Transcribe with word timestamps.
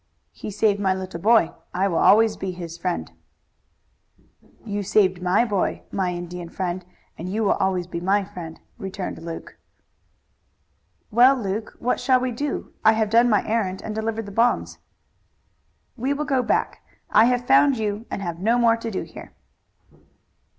"He 0.31 0.49
save 0.49 0.79
my 0.79 0.95
little 0.95 1.19
boy; 1.19 1.51
I 1.75 1.87
will 1.87 1.99
always 1.99 2.35
be 2.35 2.49
his 2.53 2.75
friend." 2.75 3.11
"You 4.65 4.77
have 4.77 4.87
saved 4.87 5.21
my 5.21 5.45
boy, 5.45 5.83
my 5.91 6.11
Indian 6.11 6.49
friend, 6.49 6.83
and 7.19 7.29
you 7.29 7.43
will 7.43 7.53
always 7.53 7.85
be 7.85 8.01
my 8.01 8.23
friend," 8.25 8.59
returned 8.79 9.19
Luke. 9.19 9.59
"Well, 11.11 11.35
Luke, 11.35 11.75
what 11.77 11.99
shall 11.99 12.19
we 12.19 12.31
do? 12.31 12.73
I 12.83 12.93
have 12.93 13.11
done 13.11 13.29
my 13.29 13.47
errand 13.47 13.83
and 13.83 13.93
delivered 13.93 14.25
the 14.25 14.31
bonds." 14.31 14.79
"We 15.95 16.13
will 16.15 16.25
go 16.25 16.41
back. 16.41 16.81
I 17.11 17.25
have 17.25 17.45
found 17.45 17.77
you 17.77 18.07
and 18.09 18.23
have 18.23 18.39
no 18.39 18.57
more 18.57 18.77
to 18.77 18.89
do 18.89 19.03
here." 19.03 19.35